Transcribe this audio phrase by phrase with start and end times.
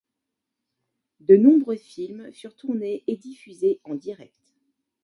[1.19, 4.55] De nombreux films furent tournés et diffusés en direct.